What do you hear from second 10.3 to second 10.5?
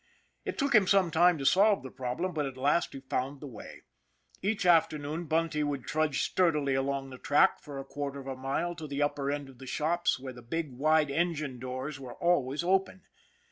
the